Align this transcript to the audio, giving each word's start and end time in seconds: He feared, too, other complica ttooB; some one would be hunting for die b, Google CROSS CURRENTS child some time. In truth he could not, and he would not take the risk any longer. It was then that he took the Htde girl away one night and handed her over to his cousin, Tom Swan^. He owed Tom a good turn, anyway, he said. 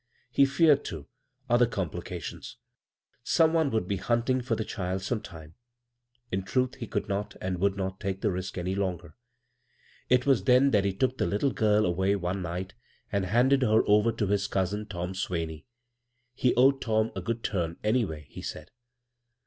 He 0.31 0.47
feared, 0.47 0.83
too, 0.83 1.05
other 1.47 1.67
complica 1.67 2.15
ttooB; 2.15 2.55
some 3.23 3.53
one 3.53 3.69
would 3.69 3.87
be 3.87 3.97
hunting 3.97 4.41
for 4.41 4.55
die 4.55 4.63
b, 4.63 4.63
Google 4.63 4.63
CROSS 4.65 4.73
CURRENTS 4.75 5.03
child 5.03 5.03
some 5.07 5.21
time. 5.21 5.55
In 6.31 6.41
truth 6.41 6.73
he 6.77 6.87
could 6.87 7.07
not, 7.07 7.35
and 7.39 7.57
he 7.57 7.61
would 7.61 7.77
not 7.77 7.99
take 7.99 8.21
the 8.21 8.31
risk 8.31 8.57
any 8.57 8.73
longer. 8.73 9.15
It 10.09 10.25
was 10.25 10.45
then 10.45 10.71
that 10.71 10.85
he 10.85 10.93
took 10.93 11.19
the 11.19 11.25
Htde 11.27 11.53
girl 11.53 11.85
away 11.85 12.15
one 12.15 12.41
night 12.41 12.73
and 13.11 13.25
handed 13.27 13.61
her 13.61 13.83
over 13.85 14.11
to 14.11 14.25
his 14.25 14.47
cousin, 14.47 14.87
Tom 14.87 15.13
Swan^. 15.13 15.65
He 16.33 16.55
owed 16.55 16.81
Tom 16.81 17.11
a 17.15 17.21
good 17.21 17.43
turn, 17.43 17.77
anyway, 17.83 18.25
he 18.31 18.41
said. 18.41 18.71